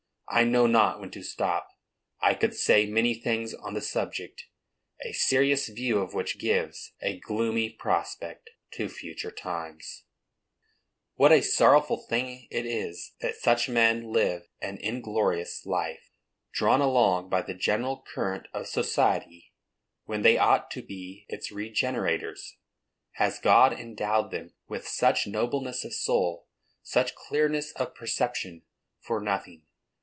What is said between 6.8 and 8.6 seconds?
a gloomy prospect